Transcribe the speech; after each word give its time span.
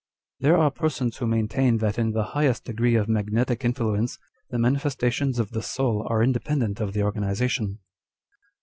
"There 0.39 0.57
are 0.57 0.71
persons 0.71 1.17
who 1.17 1.27
maintain 1.27 1.77
that 1.77 1.99
in 1.99 2.09
the 2.09 2.23
highest 2.33 2.65
degree 2.65 2.95
of 2.95 3.07
magnetic 3.07 3.63
influence, 3.63 4.17
the 4.49 4.57
manifestations 4.57 5.37
of 5.37 5.51
the 5.51 5.61
soul 5.61 6.07
are 6.09 6.23
independent 6.23 6.79
of 6.79 6.93
the 6.93 7.03
organization." 7.03 7.77